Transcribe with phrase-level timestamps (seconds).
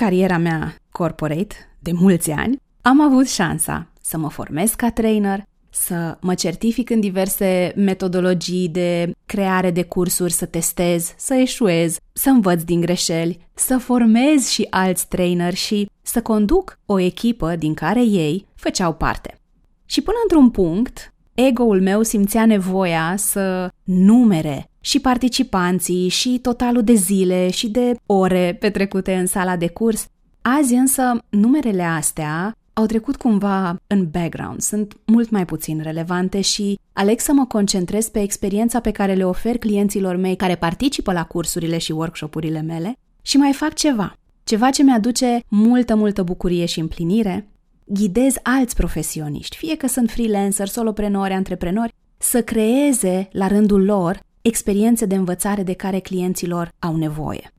[0.00, 6.18] cariera mea corporate, de mulți ani, am avut șansa să mă formez ca trainer, să
[6.20, 12.62] mă certific în diverse metodologii de creare de cursuri, să testez, să eșuez, să învăț
[12.62, 18.46] din greșeli, să formez și alți trainer și să conduc o echipă din care ei
[18.54, 19.38] făceau parte.
[19.86, 26.94] Și până într-un punct, ego-ul meu simțea nevoia să numere și participanții și totalul de
[26.94, 30.06] zile și de ore petrecute în sala de curs.
[30.42, 36.78] Azi însă numerele astea au trecut cumva în background, sunt mult mai puțin relevante și
[36.92, 41.24] aleg să mă concentrez pe experiența pe care le ofer clienților mei care participă la
[41.24, 44.14] cursurile și workshopurile mele și mai fac ceva.
[44.44, 47.48] Ceva ce mi-aduce multă, multă bucurie și împlinire.
[47.84, 55.06] Ghidez alți profesioniști, fie că sunt freelancer, soloprenori, antreprenori, să creeze la rândul lor experiențe
[55.06, 57.52] de învățare de care clienților au nevoie.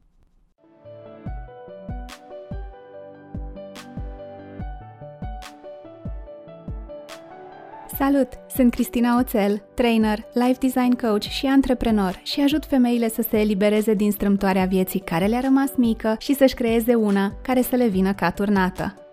[7.98, 8.28] Salut!
[8.56, 13.94] Sunt Cristina Oțel, trainer, life design coach și antreprenor și ajut femeile să se elibereze
[13.94, 18.14] din strâmtoarea vieții care le-a rămas mică și să-și creeze una care să le vină
[18.14, 19.11] ca turnată.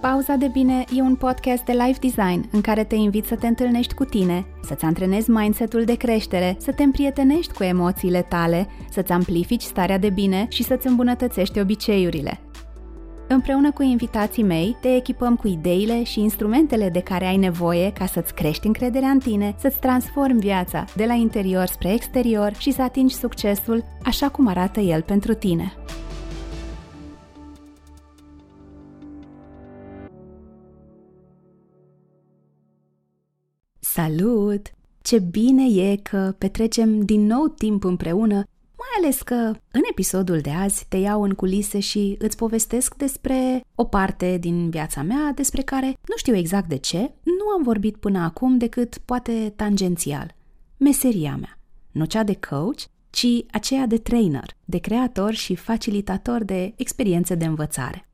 [0.00, 3.46] Pauza de bine e un podcast de life design în care te invit să te
[3.46, 9.12] întâlnești cu tine, să-ți antrenezi mindset-ul de creștere, să te împrietenești cu emoțiile tale, să-ți
[9.12, 12.40] amplifici starea de bine și să-ți îmbunătățești obiceiurile.
[13.28, 18.06] Împreună cu invitații mei, te echipăm cu ideile și instrumentele de care ai nevoie ca
[18.06, 22.82] să-ți crești încrederea în tine, să-ți transformi viața de la interior spre exterior și să
[22.82, 25.72] atingi succesul așa cum arată el pentru tine.
[34.00, 34.70] Salut!
[35.02, 38.34] Ce bine e că petrecem din nou timp împreună,
[38.76, 39.34] mai ales că
[39.70, 44.70] în episodul de azi te iau în culise și îți povestesc despre o parte din
[44.70, 48.98] viața mea despre care nu știu exact de ce, nu am vorbit până acum decât
[48.98, 50.34] poate tangențial.
[50.76, 51.58] Meseria mea,
[51.90, 57.44] nu cea de coach, ci aceea de trainer, de creator și facilitator de experiențe de
[57.44, 58.08] învățare.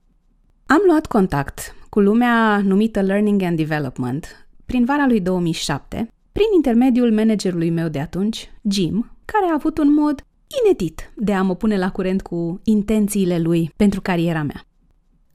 [0.67, 7.13] Am luat contact cu lumea numită Learning and Development prin vara lui 2007, prin intermediul
[7.13, 10.25] managerului meu de atunci, Jim, care a avut un mod
[10.65, 14.65] inedit de a mă pune la curent cu intențiile lui pentru cariera mea.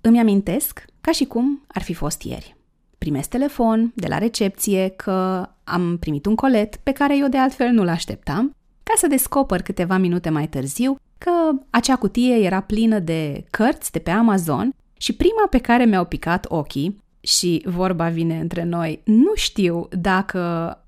[0.02, 2.56] Îmi amintesc ca și cum ar fi fost ieri.
[2.98, 7.72] Primesc telefon de la recepție că am primit un colet pe care eu de altfel
[7.72, 11.32] nu-l așteptam, ca să descoper câteva minute mai târziu că
[11.70, 16.46] acea cutie era plină de cărți de pe Amazon și prima pe care mi-au picat
[16.50, 20.40] ochii și vorba vine între noi, nu știu dacă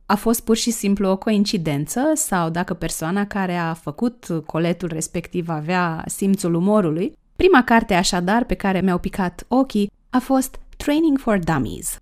[0.06, 5.50] a fost pur și simplu o coincidență sau dacă persoana care a făcut coletul respectiv
[5.50, 7.14] avea simțul umorului.
[7.36, 11.98] Prima carte așadar pe care mi-au picat ochii a fost Training for Dummies.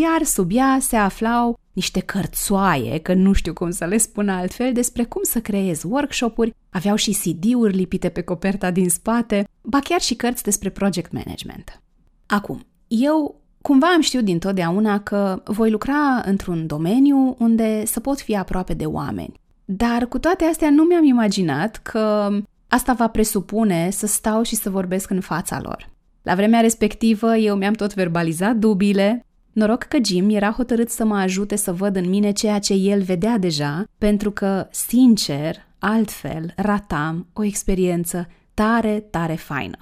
[0.00, 4.72] Iar sub ea se aflau niște cărțoaie, că nu știu cum să le spun altfel,
[4.72, 10.00] despre cum să creez workshop-uri, aveau și CD-uri lipite pe coperta din spate, ba chiar
[10.00, 11.82] și cărți despre project management.
[12.26, 18.36] Acum, eu Cumva am știut dintotdeauna că voi lucra într-un domeniu unde să pot fi
[18.36, 19.40] aproape de oameni.
[19.64, 22.30] Dar cu toate astea nu mi-am imaginat că
[22.68, 25.90] asta va presupune să stau și să vorbesc în fața lor.
[26.22, 31.16] La vremea respectivă eu mi-am tot verbalizat dubiile, noroc că Jim era hotărât să mă
[31.16, 37.26] ajute să văd în mine ceea ce el vedea deja, pentru că, sincer, altfel ratam
[37.32, 39.76] o experiență tare, tare faină.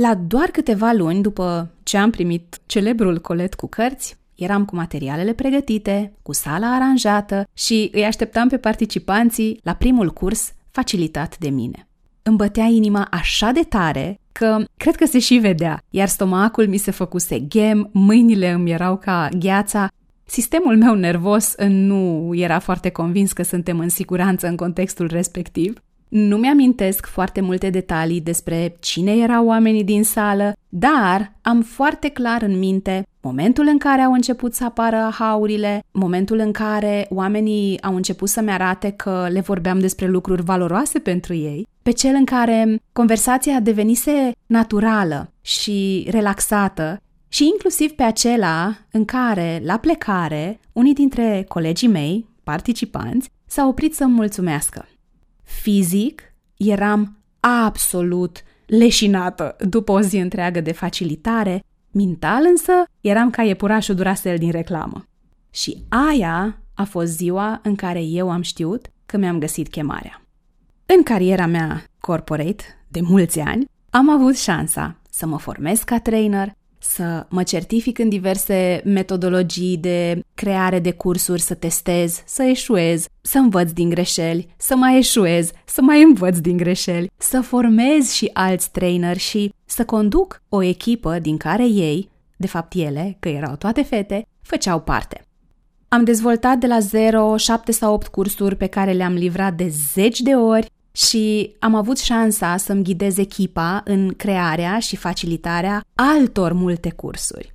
[0.00, 5.32] La doar câteva luni după ce am primit celebrul colet cu cărți, eram cu materialele
[5.32, 11.88] pregătite, cu sala aranjată și îi așteptam pe participanții la primul curs facilitat de mine.
[12.22, 16.76] Îmi bătea inima așa de tare că cred că se și vedea, iar stomacul mi
[16.76, 19.88] se făcuse ghem, mâinile îmi erau ca gheața,
[20.30, 26.36] Sistemul meu nervos nu era foarte convins că suntem în siguranță în contextul respectiv nu
[26.36, 32.58] mi-amintesc foarte multe detalii despre cine erau oamenii din sală, dar am foarte clar în
[32.58, 38.28] minte momentul în care au început să apară haurile, momentul în care oamenii au început
[38.28, 43.60] să-mi arate că le vorbeam despre lucruri valoroase pentru ei, pe cel în care conversația
[43.60, 51.88] devenise naturală și relaxată și inclusiv pe acela în care, la plecare, unii dintre colegii
[51.88, 54.88] mei, participanți, s-au oprit să-mi mulțumească.
[55.48, 56.22] Fizic,
[56.56, 64.38] eram absolut leșinată după o zi întreagă de facilitare, mental însă eram ca iepurașul Duracell
[64.38, 65.04] din reclamă.
[65.50, 70.22] Și aia a fost ziua în care eu am știut că mi-am găsit chemarea.
[70.86, 76.52] În cariera mea corporate, de mulți ani, am avut șansa să mă formez ca trainer,
[76.78, 83.38] să mă certific în diverse metodologii de creare de cursuri, să testez, să eșuez, să
[83.38, 88.70] învăț din greșeli, să mai eșuez, să mai învăț din greșeli, să formez și alți
[88.70, 93.82] traineri și să conduc o echipă din care ei, de fapt ele, că erau toate
[93.82, 95.22] fete, făceau parte.
[95.88, 100.20] Am dezvoltat de la zero 7 sau 8 cursuri pe care le-am livrat de zeci
[100.20, 100.70] de ori
[101.06, 107.52] și am avut șansa să-mi ghidez echipa în crearea și facilitarea altor multe cursuri.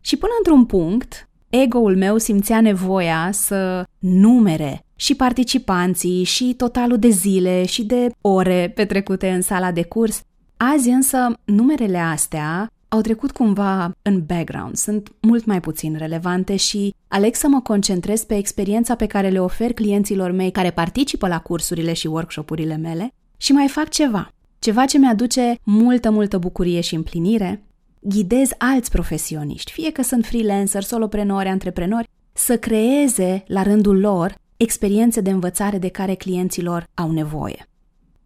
[0.00, 7.08] Și până într-un punct, ego-ul meu simțea nevoia să numere și participanții și totalul de
[7.08, 10.22] zile și de ore petrecute în sala de curs.
[10.56, 16.94] Azi însă numerele astea au trecut cumva în background, sunt mult mai puțin relevante și
[17.08, 21.40] aleg să mă concentrez pe experiența pe care le ofer clienților mei care participă la
[21.40, 26.94] cursurile și workshopurile mele și mai fac ceva, ceva ce mi-aduce multă, multă bucurie și
[26.94, 27.62] împlinire,
[28.00, 35.20] ghidez alți profesioniști, fie că sunt freelancer, soloprenori, antreprenori, să creeze la rândul lor experiențe
[35.20, 37.68] de învățare de care clienților au nevoie.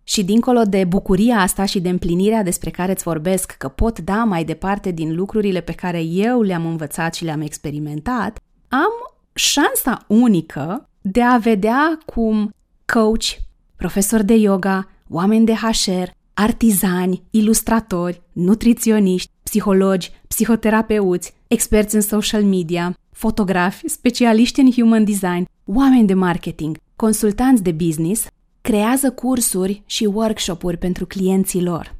[0.04, 4.24] Și dincolo de bucuria asta și de împlinirea despre care îți vorbesc că pot da
[4.24, 8.92] mai departe din lucrurile pe care eu le-am învățat și le-am experimentat, am
[9.34, 12.54] șansa unică de a vedea cum
[12.84, 13.24] coach,
[13.76, 22.94] profesor de yoga, oameni de HR, artizani, ilustratori, nutriționiști, psihologi, psihoterapeuți, experți în social media,
[23.12, 28.26] fotografi, specialiști în human design, oameni de marketing, consultanți de business
[28.68, 31.94] creează cursuri și workshop-uri pentru clienții lor.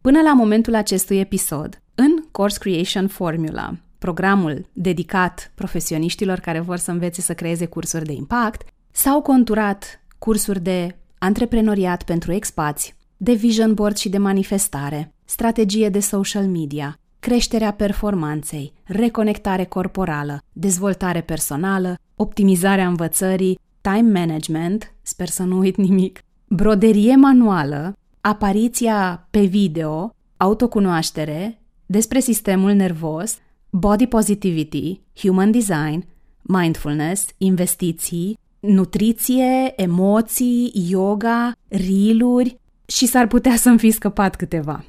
[0.00, 6.90] Până la momentul acestui episod, în Course Creation Formula, programul dedicat profesioniștilor care vor să
[6.90, 13.74] învețe să creeze cursuri de impact, s-au conturat cursuri de antreprenoriat pentru expați, de vision
[13.74, 22.86] board și de manifestare, strategie de social media, creșterea performanței, reconectare corporală, dezvoltare personală, optimizarea
[22.86, 32.20] învățării, time management, sper să nu uit nimic, broderie manuală, apariția pe video, autocunoaștere, despre
[32.20, 33.38] sistemul nervos,
[33.70, 36.06] body positivity, human design,
[36.42, 42.56] mindfulness, investiții, nutriție, emoții, yoga, riluri
[42.86, 44.84] și s-ar putea să-mi fi scăpat câteva.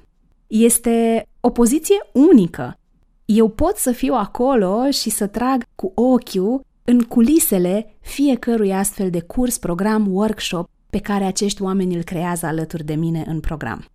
[0.47, 2.77] Este o poziție unică.
[3.25, 9.19] Eu pot să fiu acolo și să trag cu ochiul în culisele fiecărui astfel de
[9.19, 13.85] curs, program, workshop pe care acești oameni îl creează alături de mine în program.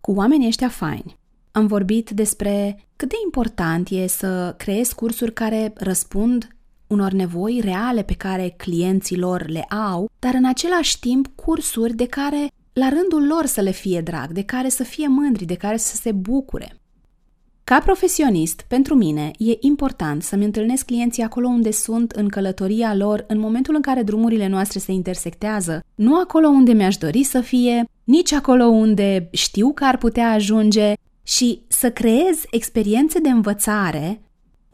[0.00, 1.16] Cu oamenii ăștia faini
[1.52, 6.48] am vorbit despre cât de important e să creezi cursuri care răspund
[6.86, 12.06] unor nevoi reale pe care clienții lor le au, dar în același timp cursuri de
[12.06, 15.76] care la rândul lor să le fie drag, de care să fie mândri, de care
[15.76, 16.76] să se bucure.
[17.70, 23.24] Ca profesionist, pentru mine e important să-mi întâlnesc clienții acolo unde sunt în călătoria lor
[23.28, 27.84] în momentul în care drumurile noastre se intersectează, nu acolo unde mi-aș dori să fie,
[28.04, 30.92] nici acolo unde știu că ar putea ajunge
[31.22, 34.20] și să creez experiențe de învățare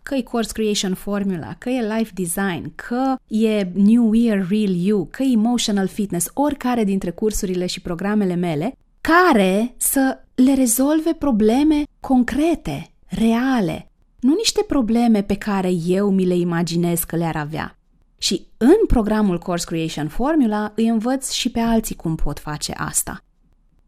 [0.02, 5.08] că e Course Creation Formula, că e Life Design, că e New Year Real You,
[5.10, 11.82] că e Emotional Fitness, oricare dintre cursurile și programele mele, care să le rezolve probleme
[12.00, 17.78] concrete, reale, nu niște probleme pe care eu mi le imaginez că le-ar avea.
[18.18, 23.24] Și în programul Course Creation Formula îi învăț și pe alții cum pot face asta.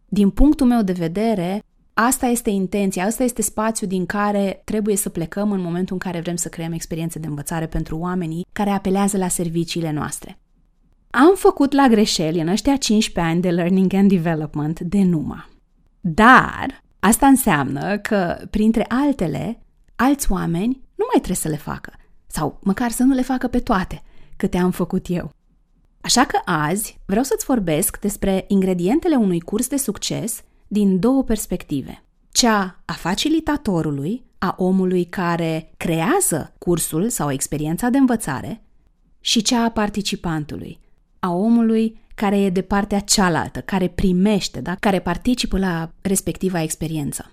[0.09, 1.63] Din punctul meu de vedere,
[1.95, 6.21] asta este intenția, asta este spațiul din care trebuie să plecăm în momentul în care
[6.21, 10.39] vrem să creăm experiențe de învățare pentru oamenii care apelează la serviciile noastre.
[11.11, 15.53] Am făcut la greșeli în ăștia 15 ani de Learning and Development de numai.
[16.07, 19.63] Dar asta înseamnă că, printre altele,
[19.97, 21.93] alți oameni nu mai trebuie să le facă,
[22.27, 24.03] sau măcar să nu le facă pe toate,
[24.37, 25.31] câte am făcut eu.
[26.01, 32.05] Așa că azi vreau să-ți vorbesc despre ingredientele unui curs de succes din două perspective.
[32.31, 38.63] Cea a facilitatorului, a omului care creează cursul sau experiența de învățare,
[39.21, 40.81] și cea a participantului,
[41.19, 44.75] a omului care e de partea cealaltă, care primește, da?
[44.75, 47.33] care participă la respectiva experiență.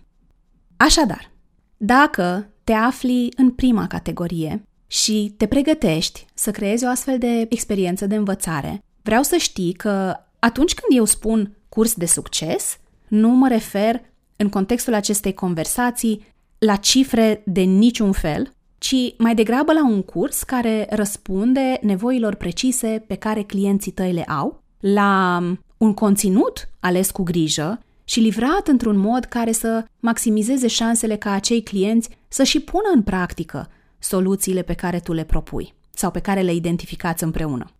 [0.77, 1.31] Așadar,
[1.77, 8.07] dacă te afli în prima categorie și te pregătești să creezi o astfel de experiență
[8.07, 13.47] de învățare, vreau să știi că atunci când eu spun curs de succes, nu mă
[13.47, 14.01] refer
[14.35, 16.25] în contextul acestei conversații
[16.57, 23.03] la cifre de niciun fel, ci mai degrabă la un curs care răspunde nevoilor precise
[23.07, 25.43] pe care clienții tăi le au la
[25.77, 31.63] un conținut ales cu grijă și livrat într-un mod care să maximizeze șansele ca acei
[31.63, 33.69] clienți să și pună în practică
[33.99, 37.71] soluțiile pe care tu le propui sau pe care le identificați împreună.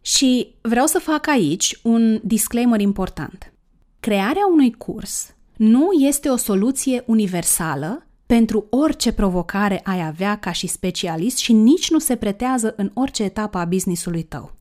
[0.00, 3.52] Și vreau să fac aici un disclaimer important.
[4.00, 10.66] Crearea unui curs nu este o soluție universală pentru orice provocare ai avea ca și
[10.66, 14.59] specialist și nici nu se pretează în orice etapă a businessului tău.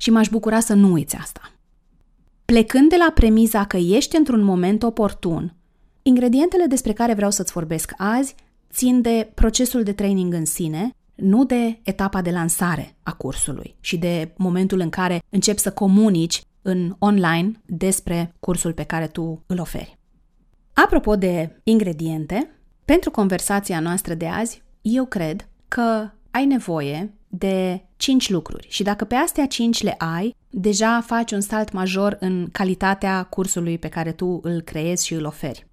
[0.00, 1.52] Și m-aș bucura să nu uiți asta.
[2.44, 5.54] Plecând de la premiza că ești într-un moment oportun,
[6.02, 8.34] ingredientele despre care vreau să-ți vorbesc azi
[8.72, 13.96] țin de procesul de training în sine, nu de etapa de lansare a cursului și
[13.96, 19.60] de momentul în care începi să comunici în online despre cursul pe care tu îl
[19.60, 19.98] oferi.
[20.72, 22.50] Apropo de ingrediente,
[22.84, 29.04] pentru conversația noastră de azi, eu cred că ai nevoie de 5 lucruri și dacă
[29.04, 34.12] pe astea 5 le ai, deja faci un salt major în calitatea cursului pe care
[34.12, 35.66] tu îl creezi și îl oferi.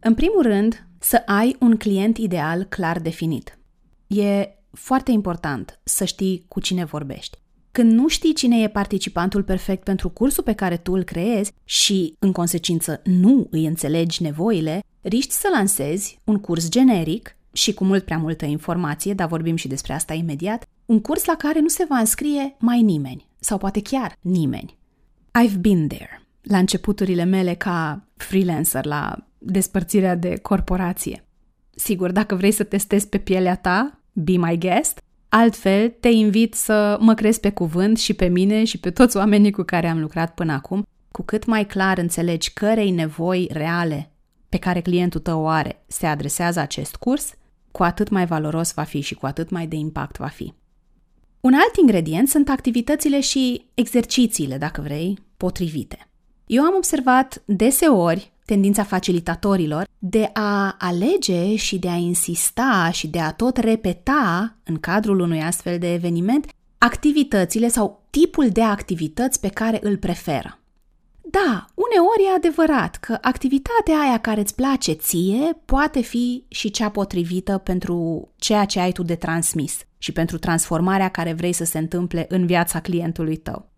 [0.00, 3.58] În primul rând, să ai un client ideal clar definit.
[4.06, 7.38] E foarte important să știi cu cine vorbești.
[7.70, 12.14] Când nu știi cine e participantul perfect pentru cursul pe care tu îl creezi și,
[12.18, 18.04] în consecință, nu îi înțelegi nevoile, riști să lansezi un curs generic și cu mult
[18.04, 21.86] prea multă informație, dar vorbim și despre asta imediat, un curs la care nu se
[21.88, 24.78] va înscrie mai nimeni, sau poate chiar nimeni.
[25.44, 31.24] I've been there, la începuturile mele ca freelancer, la despărțirea de corporație.
[31.74, 36.96] Sigur, dacă vrei să testezi pe pielea ta, be my guest, altfel te invit să
[37.00, 40.34] mă crezi pe cuvânt și pe mine și pe toți oamenii cu care am lucrat
[40.34, 44.10] până acum, cu cât mai clar înțelegi cărei nevoi reale
[44.48, 47.34] pe care clientul tău o are se adresează acest curs,
[47.70, 50.52] cu atât mai valoros va fi și cu atât mai de impact va fi.
[51.44, 56.08] Un alt ingredient sunt activitățile și exercițiile, dacă vrei, potrivite.
[56.46, 63.20] Eu am observat deseori tendința facilitatorilor de a alege și de a insista și de
[63.20, 66.46] a tot repeta în cadrul unui astfel de eveniment
[66.78, 70.58] activitățile sau tipul de activități pe care îl preferă.
[71.20, 76.90] Da, uneori e adevărat că activitatea aia care îți place ție poate fi și cea
[76.90, 81.78] potrivită pentru ceea ce ai tu de transmis și pentru transformarea care vrei să se
[81.78, 83.70] întâmple în viața clientului tău.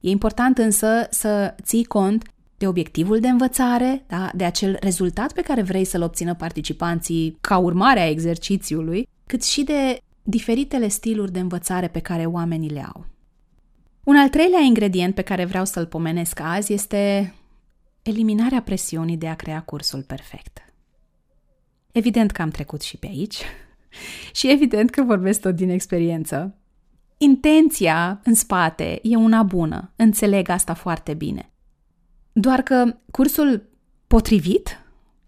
[0.00, 2.24] E important însă să ții cont
[2.56, 4.30] de obiectivul de învățare, da?
[4.34, 9.62] de acel rezultat pe care vrei să-l obțină participanții ca urmare a exercițiului, cât și
[9.62, 13.06] de diferitele stiluri de învățare pe care oamenii le au.
[14.04, 17.34] Un al treilea ingredient pe care vreau să-l pomenesc azi este
[18.02, 20.64] eliminarea presiunii de a crea cursul perfect.
[21.92, 23.42] Evident că am trecut și pe aici
[24.38, 26.54] și evident că vorbesc tot din experiență.
[27.18, 31.52] Intenția în spate e una bună, înțeleg asta foarte bine.
[32.32, 33.68] Doar că cursul
[34.06, 34.78] potrivit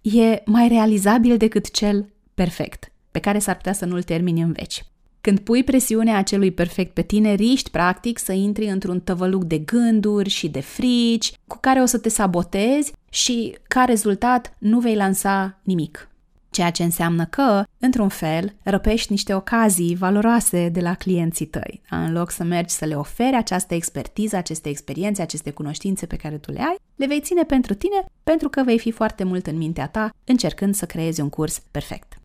[0.00, 4.84] e mai realizabil decât cel perfect, pe care s-ar putea să nu-l termini în veci.
[5.20, 10.28] Când pui presiunea acelui perfect pe tine, riști practic să intri într-un tăvăluc de gânduri
[10.28, 15.60] și de frici, cu care o să te sabotezi și ca rezultat nu vei lansa
[15.62, 16.08] nimic.
[16.56, 21.82] Ceea ce înseamnă că, într-un fel, răpești niște ocazii valoroase de la clienții tăi.
[21.90, 26.38] În loc să mergi să le oferi această expertiză, aceste experiențe, aceste cunoștințe pe care
[26.38, 29.56] tu le ai, le vei ține pentru tine pentru că vei fi foarte mult în
[29.56, 32.18] mintea ta încercând să creezi un curs perfect.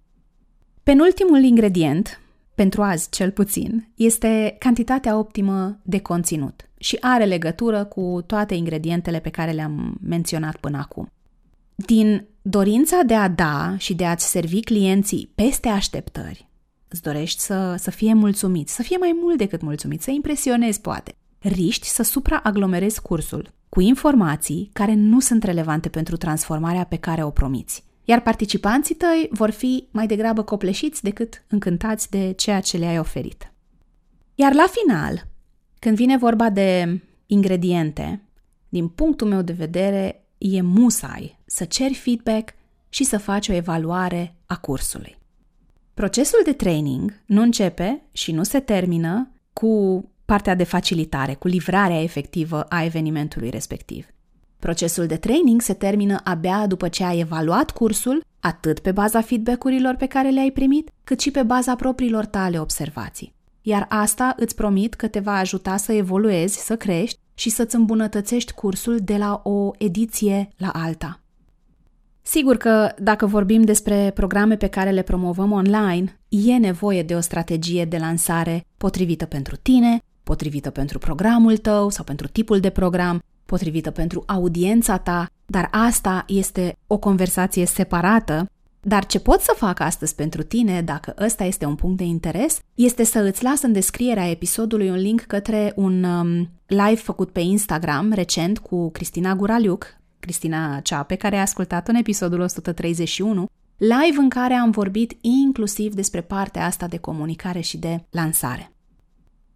[0.84, 2.22] Penultimul ingredient
[2.56, 9.20] pentru azi cel puțin, este cantitatea optimă de conținut și are legătură cu toate ingredientele
[9.20, 11.12] pe care le-am menționat până acum.
[11.76, 16.50] Din dorința de a da și de a-ți servi clienții peste așteptări,
[16.88, 21.16] îți dorești să, să fie mulțumit, să fie mai mult decât mulțumit, să impresionezi poate.
[21.40, 27.30] Riști să supraaglomerezi cursul cu informații care nu sunt relevante pentru transformarea pe care o
[27.30, 33.00] promiți iar participanții tăi vor fi mai degrabă copleșiți decât încântați de ceea ce le-ai
[33.00, 33.54] oferit.
[34.36, 35.28] Iar la final,
[35.80, 38.22] când vine vorba de ingrediente,
[38.70, 42.54] din punctul meu de vedere, e musai să ceri feedback
[42.90, 45.18] și să faci o evaluare a cursului.
[45.94, 52.02] Procesul de training nu începe și nu se termină cu partea de facilitare, cu livrarea
[52.02, 54.08] efectivă a evenimentului respectiv.
[54.60, 59.96] Procesul de training se termină abia după ce ai evaluat cursul, atât pe baza feedback-urilor
[59.96, 63.34] pe care le-ai primit, cât și pe baza propriilor tale observații.
[63.62, 68.54] Iar asta îți promit că te va ajuta să evoluezi, să crești și să-ți îmbunătățești
[68.54, 71.21] cursul de la o ediție la alta.
[72.22, 77.20] Sigur că dacă vorbim despre programe pe care le promovăm online, e nevoie de o
[77.20, 83.20] strategie de lansare potrivită pentru tine, potrivită pentru programul tău sau pentru tipul de program,
[83.46, 88.46] potrivită pentru audiența ta, dar asta este o conversație separată.
[88.84, 92.60] Dar ce pot să fac astăzi pentru tine, dacă ăsta este un punct de interes,
[92.76, 97.40] este să îți las în descrierea episodului un link către un um, live făcut pe
[97.40, 103.46] Instagram recent cu Cristina Guraliuc, Cristina cea pe care ai ascultat în episodul 131,
[103.78, 108.72] live în care am vorbit inclusiv despre partea asta de comunicare și de lansare.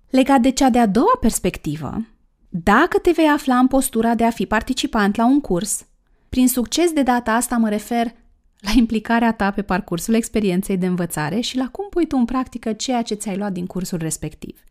[0.10, 2.06] Legat de cea de-a doua perspectivă,
[2.50, 5.86] dacă te vei afla în postura de a fi participant la un curs,
[6.30, 8.14] prin succes de data asta mă refer
[8.60, 12.74] la implicarea ta pe parcursul experienței de învățare și la cum pui tu în practică
[12.74, 14.64] ceea ce ți-ai luat din cursul respectiv.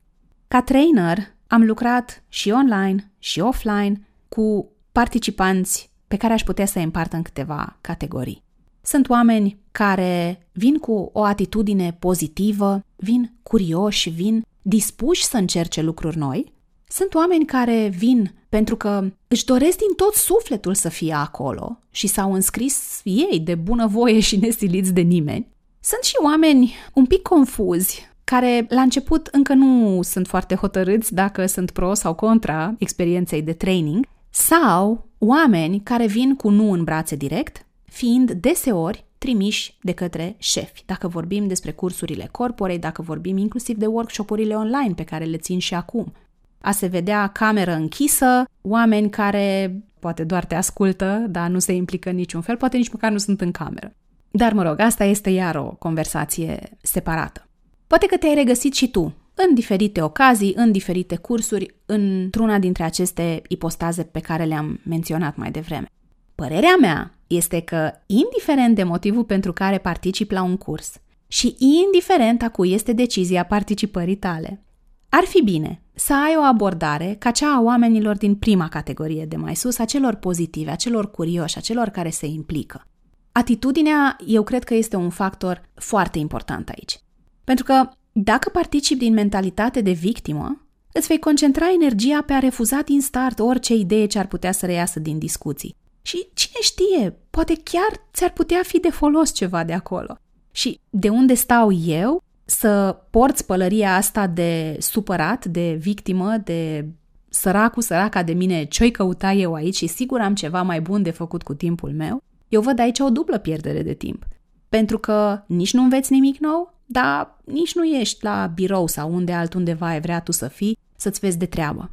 [0.49, 6.79] Ca trainer, am lucrat și online și offline cu participanți pe care aș putea să
[6.79, 8.43] împartă în câteva categorii.
[8.83, 16.19] Sunt oameni care vin cu o atitudine pozitivă, vin curioși, vin dispuși să încerce lucruri
[16.19, 16.53] noi.
[16.89, 22.07] Sunt oameni care vin pentru că își doresc din tot sufletul să fie acolo și
[22.07, 25.49] s-au înscris ei de bunăvoie și nesiliți de nimeni.
[25.81, 31.47] Sunt și oameni un pic confuzi, care la început încă nu sunt foarte hotărâți dacă
[31.47, 34.07] sunt pro sau contra experienței de training,
[34.37, 40.83] sau oameni care vin cu nu în brațe direct, fiind deseori trimiși de către șefi.
[40.87, 45.59] Dacă vorbim despre cursurile corporei, dacă vorbim inclusiv de workshopurile online pe care le țin
[45.59, 46.13] și acum.
[46.61, 52.09] A se vedea cameră închisă, oameni care poate doar te ascultă, dar nu se implică
[52.09, 53.95] în niciun fel, poate nici măcar nu sunt în cameră.
[54.31, 57.47] Dar mă rog, asta este iar o conversație separată.
[57.87, 63.43] Poate că te-ai regăsit și tu în diferite ocazii, în diferite cursuri, într-una dintre aceste
[63.49, 65.87] ipostaze pe care le-am menționat mai devreme.
[66.35, 70.93] Părerea mea este că, indiferent de motivul pentru care participi la un curs
[71.27, 74.65] și indiferent a cui este decizia participării tale,
[75.09, 79.37] ar fi bine să ai o abordare ca cea a oamenilor din prima categorie de
[79.37, 82.87] mai sus, a celor pozitive, a celor curioși, a celor care se implică.
[83.33, 86.99] Atitudinea, eu cred că este un factor foarte important aici.
[87.45, 92.81] Pentru că dacă participi din mentalitate de victimă, îți vei concentra energia pe a refuza
[92.81, 95.77] din start orice idee ce ar putea să reiasă din discuții.
[96.03, 100.17] Și cine știe, poate chiar ți-ar putea fi de folos ceva de acolo.
[100.51, 106.89] Și de unde stau eu să porți pălăria asta de supărat, de victimă, de
[107.29, 111.11] săracul, săraca de mine, ce-i căuta eu aici și sigur am ceva mai bun de
[111.11, 114.25] făcut cu timpul meu, eu văd aici o dublă pierdere de timp.
[114.69, 119.33] Pentru că nici nu înveți nimic nou, dar nici nu ești la birou sau unde
[119.33, 121.91] altundeva ai vrea tu să fii, să-ți vezi de treabă.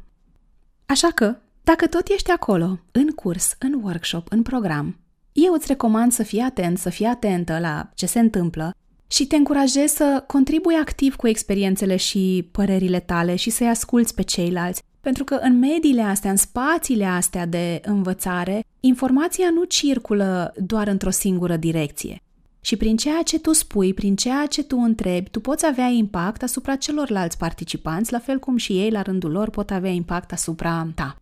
[0.86, 4.96] Așa că, dacă tot ești acolo, în curs, în workshop, în program,
[5.32, 8.74] eu îți recomand să fii atent, să fii atentă la ce se întâmplă
[9.06, 14.22] și te încurajez să contribui activ cu experiențele și părerile tale și să-i asculți pe
[14.22, 20.88] ceilalți, pentru că în mediile astea, în spațiile astea de învățare, informația nu circulă doar
[20.88, 22.22] într-o singură direcție.
[22.64, 26.42] Și prin ceea ce tu spui, prin ceea ce tu întrebi, tu poți avea impact
[26.42, 30.88] asupra celorlalți participanți, la fel cum și ei, la rândul lor, pot avea impact asupra
[30.94, 31.16] ta.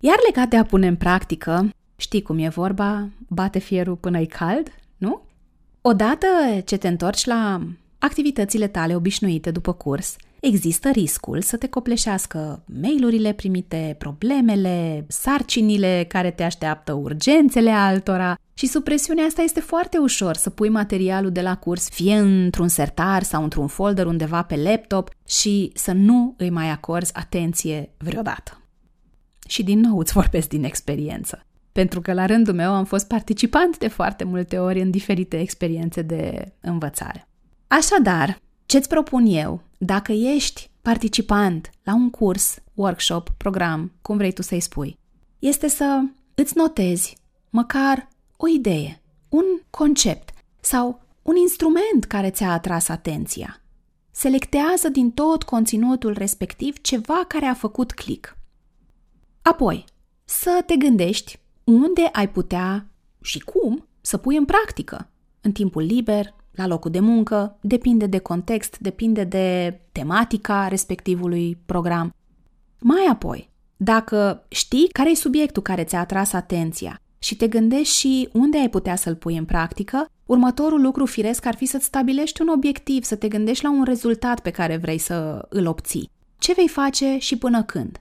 [0.00, 4.24] Iar legat de a pune în practică, știi cum e vorba, bate fierul până e
[4.24, 5.22] cald, nu?
[5.80, 6.26] Odată
[6.64, 7.60] ce te întorci la
[7.98, 16.30] activitățile tale obișnuite după curs, există riscul să te copleșească mailurile primite, problemele, sarcinile care
[16.30, 21.40] te așteaptă, urgențele altora și sub presiunea asta este foarte ușor să pui materialul de
[21.40, 26.50] la curs fie într-un sertar sau într-un folder undeva pe laptop și să nu îi
[26.50, 28.58] mai acorzi atenție vreodată.
[29.48, 31.46] Și din nou îți vorbesc din experiență.
[31.72, 36.02] Pentru că la rândul meu am fost participant de foarte multe ori în diferite experiențe
[36.02, 37.28] de învățare.
[37.66, 44.42] Așadar, ce-ți propun eu, dacă ești participant la un curs, workshop, program, cum vrei tu
[44.42, 44.98] să-i spui,
[45.38, 46.02] este să
[46.34, 47.16] îți notezi
[47.50, 53.60] măcar o idee, un concept sau un instrument care ți-a atras atenția.
[54.10, 58.36] Selectează din tot conținutul respectiv ceva care a făcut click.
[59.42, 59.84] Apoi,
[60.24, 62.86] să te gândești unde ai putea
[63.20, 65.08] și cum să pui în practică,
[65.40, 72.14] în timpul liber, la locul de muncă, depinde de context, depinde de tematica respectivului program.
[72.78, 78.28] Mai apoi, dacă știi care e subiectul care ți-a atras atenția și te gândești și
[78.32, 82.48] unde ai putea să-l pui în practică, următorul lucru firesc ar fi să-ți stabilești un
[82.48, 86.10] obiectiv, să te gândești la un rezultat pe care vrei să îl obții.
[86.38, 88.00] Ce vei face și până când?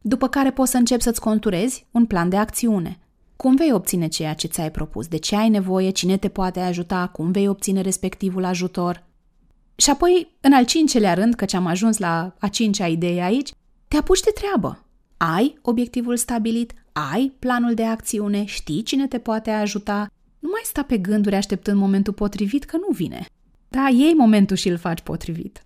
[0.00, 2.98] După care poți să începi să-ți conturezi un plan de acțiune.
[3.42, 5.06] Cum vei obține ceea ce ți-ai propus?
[5.06, 5.90] De ce ai nevoie?
[5.90, 7.06] Cine te poate ajuta?
[7.06, 9.04] Cum vei obține respectivul ajutor?
[9.76, 13.50] Și apoi, în al cincelea rând, căci am ajuns la a cincea idee aici,
[13.88, 14.84] te apuci de treabă.
[15.16, 20.82] ai obiectivul stabilit, ai planul de acțiune, știi cine te poate ajuta, nu mai sta
[20.82, 23.26] pe gânduri așteptând momentul potrivit că nu vine.
[23.68, 25.62] Da, iei momentul și îl faci potrivit.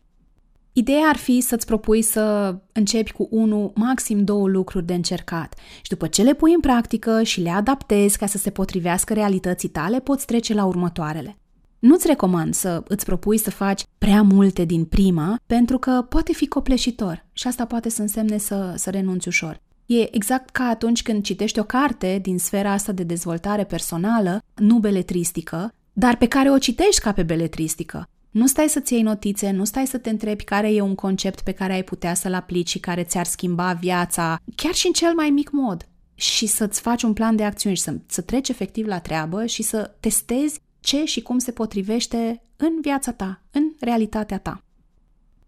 [0.74, 5.88] Ideea ar fi să-ți propui să începi cu unul, maxim două lucruri de încercat și
[5.88, 10.00] după ce le pui în practică și le adaptezi ca să se potrivească realității tale,
[10.00, 11.36] poți trece la următoarele.
[11.78, 16.46] Nu-ți recomand să îți propui să faci prea multe din prima, pentru că poate fi
[16.46, 19.60] copleșitor și asta poate să însemne să, să renunți ușor.
[19.86, 24.78] E exact ca atunci când citești o carte din sfera asta de dezvoltare personală, nu
[24.78, 28.06] beletristică, dar pe care o citești ca pe beletristică.
[28.32, 31.52] Nu stai să-ți iei notițe, nu stai să te întrebi care e un concept pe
[31.52, 35.30] care ai putea să-l aplici și care ți-ar schimba viața, chiar și în cel mai
[35.30, 35.88] mic mod.
[36.14, 39.62] Și să-ți faci un plan de acțiune și să, să treci efectiv la treabă și
[39.62, 44.62] să testezi ce și cum se potrivește în viața ta, în realitatea ta.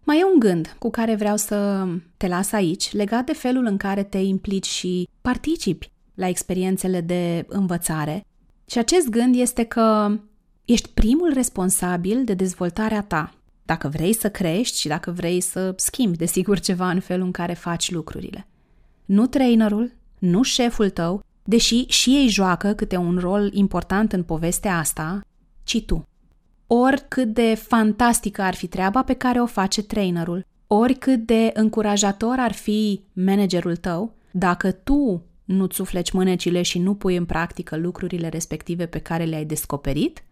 [0.03, 3.77] Mai e un gând cu care vreau să te las aici, legat de felul în
[3.77, 8.25] care te implici și participi la experiențele de învățare.
[8.65, 10.17] Și acest gând este că
[10.65, 13.33] ești primul responsabil de dezvoltarea ta.
[13.65, 17.53] Dacă vrei să crești și dacă vrei să schimbi, desigur, ceva în felul în care
[17.53, 18.47] faci lucrurile.
[19.05, 24.77] Nu trainerul, nu șeful tău, deși și ei joacă câte un rol important în povestea
[24.77, 25.21] asta,
[25.63, 26.07] ci tu.
[26.67, 32.51] Oricât de fantastică ar fi treaba pe care o face trainerul, oricât de încurajator ar
[32.51, 38.85] fi managerul tău, dacă tu nu-ți sufleci mânecile și nu pui în practică lucrurile respective
[38.85, 40.23] pe care le-ai descoperit,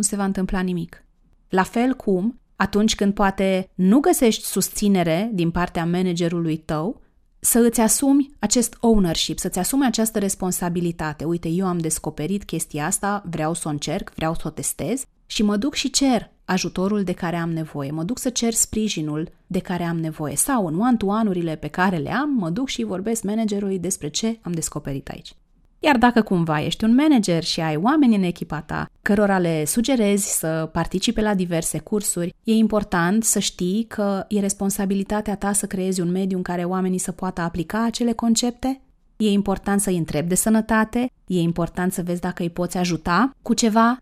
[0.00, 1.04] nu se va întâmpla nimic.
[1.48, 7.00] La fel cum, atunci când poate nu găsești susținere din partea managerului tău,
[7.40, 11.24] să îți asumi acest ownership, să-ți asumi această responsabilitate.
[11.24, 15.42] Uite, eu am descoperit chestia asta, vreau să o încerc, vreau să o testez și
[15.42, 19.58] mă duc și cer ajutorul de care am nevoie, mă duc să cer sprijinul de
[19.58, 23.78] care am nevoie sau în one-to-one-urile pe care le am, mă duc și vorbesc managerului
[23.78, 25.34] despre ce am descoperit aici.
[25.82, 30.38] Iar dacă cumva ești un manager și ai oameni în echipa ta, cărora le sugerezi
[30.38, 36.00] să participe la diverse cursuri, e important să știi că e responsabilitatea ta să creezi
[36.00, 38.80] un mediu în care oamenii să poată aplica acele concepte.
[39.16, 43.54] E important să-i întrebi de sănătate, e important să vezi dacă îi poți ajuta cu
[43.54, 43.96] ceva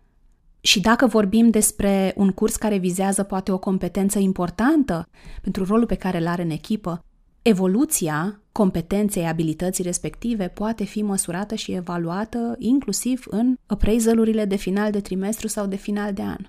[0.60, 5.08] și dacă vorbim despre un curs care vizează poate o competență importantă
[5.42, 7.02] pentru rolul pe care îl are în echipă,
[7.42, 15.00] Evoluția competenței, abilității respective poate fi măsurată și evaluată inclusiv în appraisalurile de final de
[15.00, 16.48] trimestru sau de final de an.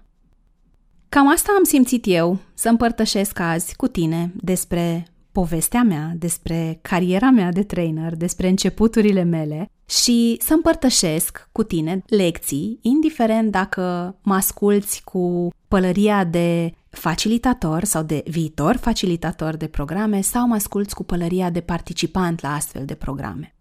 [1.09, 7.29] Cam asta am simțit eu să împărtășesc azi cu tine despre povestea mea, despre cariera
[7.29, 14.33] mea de trainer, despre începuturile mele și să împărtășesc cu tine lecții, indiferent dacă mă
[14.33, 21.03] asculți cu pălăria de facilitator sau de viitor facilitator de programe sau mă asculți cu
[21.03, 23.53] pălăria de participant la astfel de programe.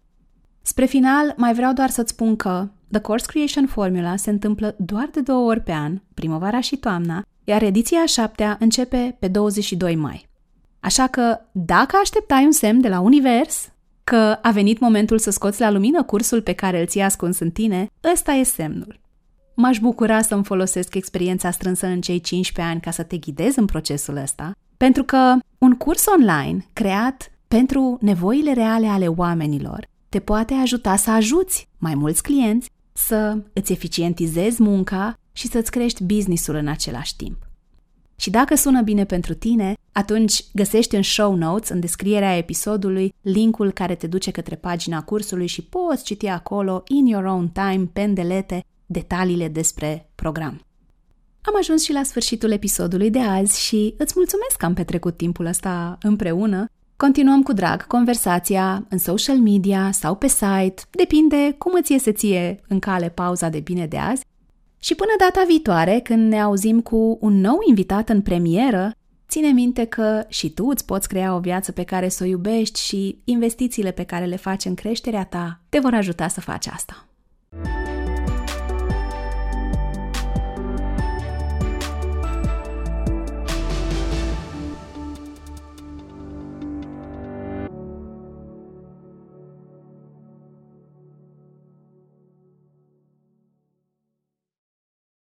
[0.62, 5.08] Spre final, mai vreau doar să-ți spun că The Course Creation Formula se întâmplă doar
[5.12, 9.96] de două ori pe an, primăvara și toamna, iar ediția a șaptea începe pe 22
[9.96, 10.28] mai.
[10.80, 13.72] Așa că, dacă așteptai un semn de la univers
[14.04, 17.50] că a venit momentul să scoți la lumină cursul pe care îl ții ascuns în
[17.50, 19.00] tine, ăsta e semnul.
[19.60, 23.64] M-aș bucura să-mi folosesc experiența strânsă în cei 15 ani ca să te ghidez în
[23.64, 30.54] procesul ăsta, pentru că un curs online creat pentru nevoile reale ale oamenilor te poate
[30.54, 36.68] ajuta să ajuți mai mulți clienți, să îți eficientizezi munca și să-ți crești businessul în
[36.68, 37.36] același timp.
[38.16, 43.72] Și dacă sună bine pentru tine, atunci găsești în show notes, în descrierea episodului, linkul
[43.72, 48.64] care te duce către pagina cursului și poți citi acolo, in your own time, pendelete,
[48.88, 50.62] detaliile despre program.
[51.40, 55.46] Am ajuns și la sfârșitul episodului de azi și îți mulțumesc că am petrecut timpul
[55.46, 56.64] ăsta împreună.
[56.96, 62.61] Continuăm cu drag conversația în social media sau pe site, depinde cum îți iese ție
[62.68, 64.24] în cale pauza de bine de azi.
[64.79, 68.92] Și până data viitoare, când ne auzim cu un nou invitat în premieră,
[69.29, 72.81] ține minte că și tu îți poți crea o viață pe care să o iubești
[72.81, 77.07] și investițiile pe care le faci în creșterea ta te vor ajuta să faci asta.